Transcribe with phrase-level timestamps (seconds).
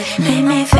[0.00, 0.79] Make me feel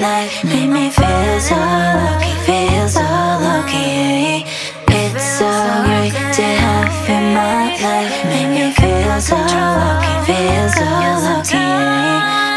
[0.00, 0.44] life.
[0.44, 4.44] Made me feel so lucky, feel so lucky.
[4.88, 5.50] It's so
[5.86, 8.24] great to have in my life.
[8.24, 12.47] Make me feel so lucky, feel so lucky.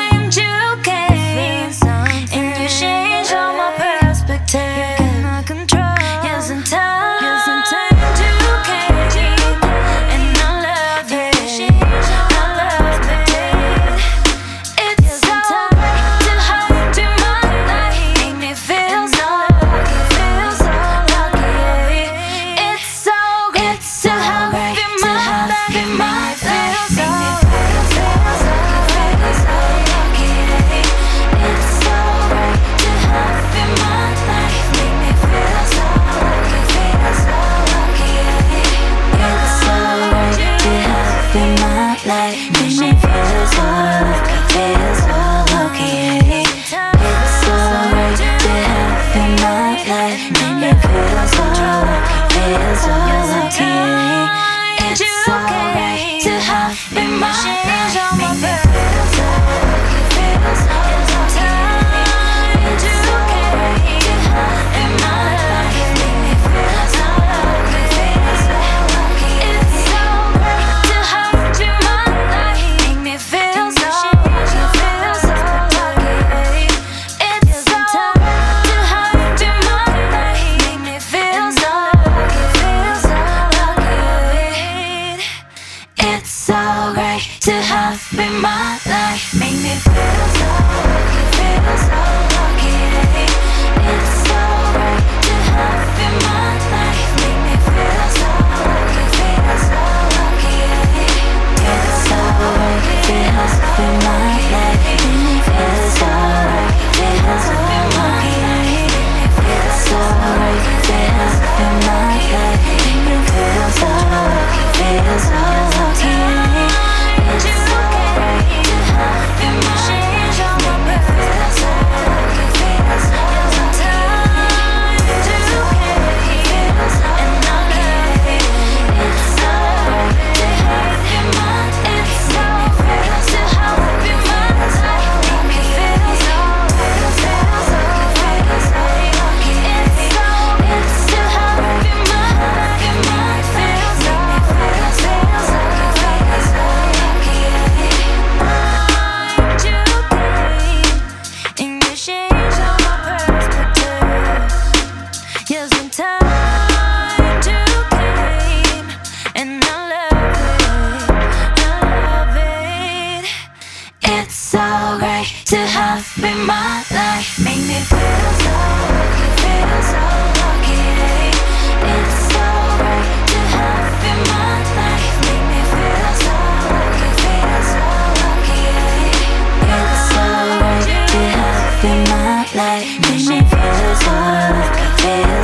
[182.62, 182.86] night
[183.30, 184.13] me feel so
[184.54, 184.88] lucky,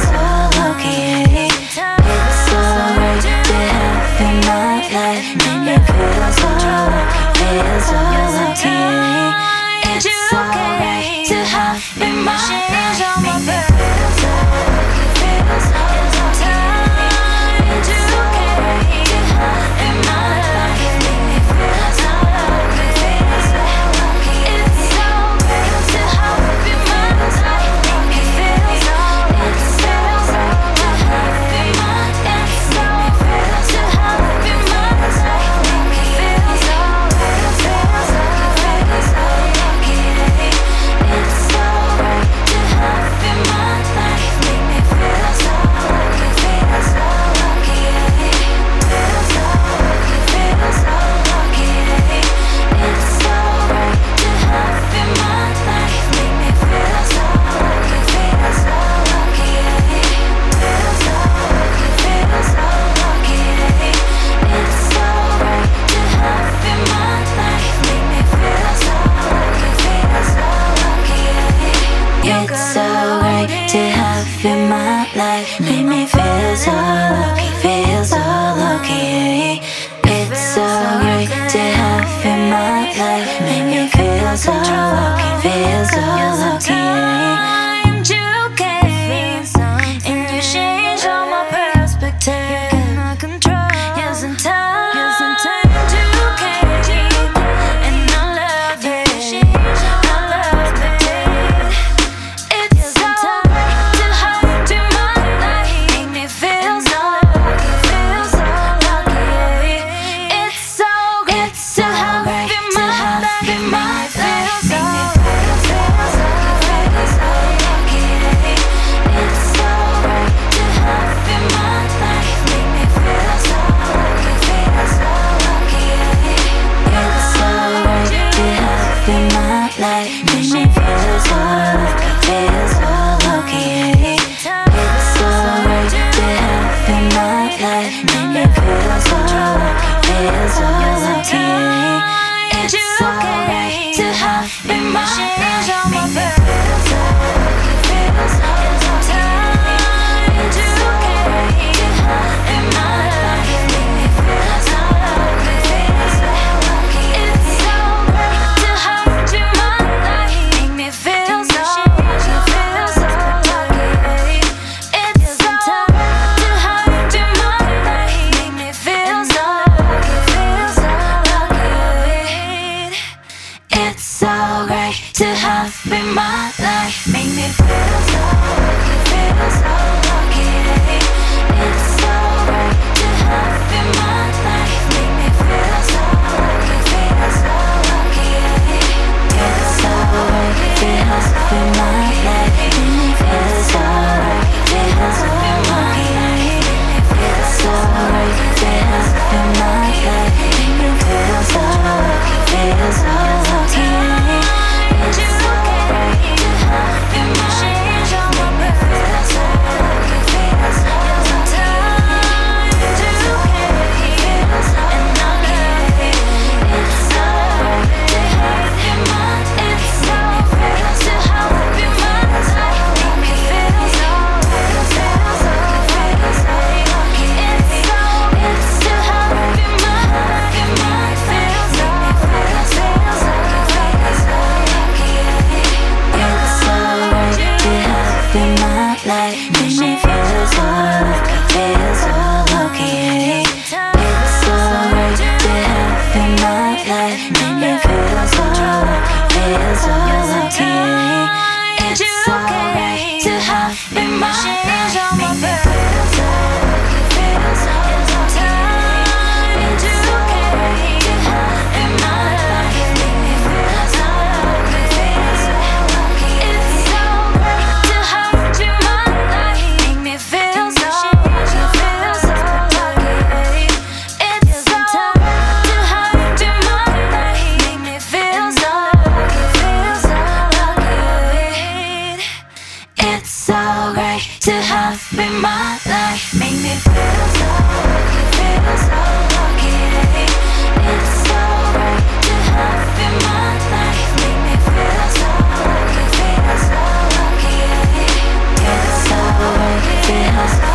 [0.05, 0.21] so
[0.57, 0.97] lucky.
[1.43, 3.41] It's to have you
[4.25, 5.29] in my life.
[5.43, 6.49] Make me feel so
[6.93, 7.53] lucky,
[7.87, 7.97] so
[8.45, 8.79] lucky.
[9.93, 10.05] It's
[11.29, 13.16] to have in my life.
[74.37, 75.59] life in my life.
[75.59, 79.61] Make me feel so lucky, feel so lucky.
[80.03, 80.65] It's so
[81.01, 83.41] great to have in my life.
[83.41, 87.56] Make me feel so lucky, feel so lucky.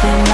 [0.04, 0.31] nothing